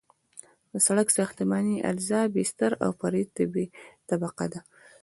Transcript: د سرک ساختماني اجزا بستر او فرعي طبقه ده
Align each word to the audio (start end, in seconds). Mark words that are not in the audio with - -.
د 0.71 0.73
سرک 0.85 1.07
ساختماني 1.17 1.75
اجزا 1.91 2.21
بستر 2.33 2.71
او 2.85 2.89
فرعي 2.99 3.23
طبقه 4.09 4.45
ده 4.53 4.59